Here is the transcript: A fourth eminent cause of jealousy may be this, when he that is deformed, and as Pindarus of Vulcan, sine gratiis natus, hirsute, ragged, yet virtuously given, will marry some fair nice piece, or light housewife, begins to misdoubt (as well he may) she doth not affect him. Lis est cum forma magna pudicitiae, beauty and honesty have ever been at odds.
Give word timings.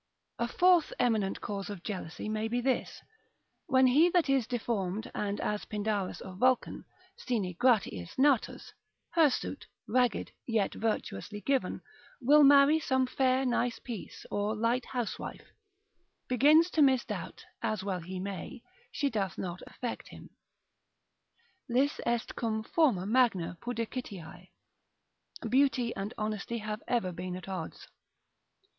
A 0.39 0.47
fourth 0.47 0.91
eminent 0.97 1.41
cause 1.41 1.69
of 1.69 1.83
jealousy 1.83 2.27
may 2.27 2.47
be 2.47 2.59
this, 2.59 3.03
when 3.67 3.85
he 3.85 4.09
that 4.09 4.29
is 4.31 4.47
deformed, 4.47 5.11
and 5.13 5.39
as 5.39 5.65
Pindarus 5.65 6.21
of 6.21 6.39
Vulcan, 6.39 6.85
sine 7.17 7.53
gratiis 7.53 8.17
natus, 8.17 8.73
hirsute, 9.15 9.67
ragged, 9.87 10.31
yet 10.47 10.73
virtuously 10.73 11.39
given, 11.41 11.83
will 12.19 12.41
marry 12.43 12.79
some 12.79 13.05
fair 13.05 13.45
nice 13.45 13.77
piece, 13.77 14.25
or 14.31 14.55
light 14.55 14.85
housewife, 14.85 15.51
begins 16.27 16.71
to 16.71 16.81
misdoubt 16.81 17.45
(as 17.61 17.83
well 17.83 17.99
he 17.99 18.19
may) 18.19 18.63
she 18.91 19.07
doth 19.07 19.37
not 19.37 19.61
affect 19.67 20.07
him. 20.07 20.31
Lis 21.69 22.01
est 22.07 22.35
cum 22.35 22.63
forma 22.63 23.05
magna 23.05 23.55
pudicitiae, 23.61 24.47
beauty 25.47 25.95
and 25.95 26.15
honesty 26.17 26.57
have 26.57 26.81
ever 26.87 27.11
been 27.11 27.35
at 27.35 27.47
odds. 27.47 27.87